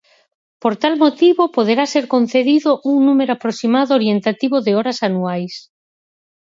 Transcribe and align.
Por 0.61 0.73
tal 0.81 0.95
motivo, 1.03 1.43
poderá 1.57 1.85
ser 1.93 2.05
concedido 2.15 2.69
un 2.91 2.97
número 3.07 3.31
aproximado 3.33 3.91
orientativo 3.99 4.57
de 4.65 4.71
horas 4.79 4.99
anuais. 5.07 5.53